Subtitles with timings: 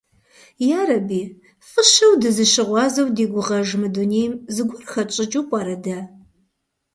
[0.81, 1.21] Ярэби,
[1.69, 5.97] фӏыщэу дызыщыгъуазэу ди гугъэж мы дунейм зыгуэр хэтщӏыкӏыу пӏэрэ дэ?